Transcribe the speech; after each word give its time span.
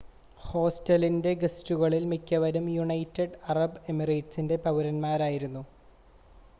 ഹോസ്റ്റലിൻ്റെ 0.37 1.31
ഗസ്റ്റുകളിൽ 1.41 2.03
മിക്കവരും 2.11 2.65
United 2.71 3.37
Arab 3.49 3.83
എമിറേറ്റ്സിലെ 3.87 4.57
പൗരന്മാരായിരുന്നു 4.65 5.63